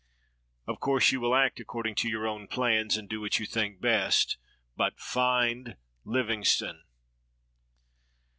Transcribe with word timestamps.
Of 0.65 0.79
course, 0.79 1.11
you 1.11 1.21
will 1.21 1.35
act 1.35 1.59
according 1.59 1.93
to 1.97 2.09
your 2.09 2.25
own 2.27 2.47
plans, 2.47 2.97
and 2.97 3.07
do 3.07 3.21
what 3.21 3.37
you 3.37 3.45
think 3.45 3.79
best— 3.79 4.39
but 4.75 4.99
find 4.99 5.77
Livingstone 6.05 6.81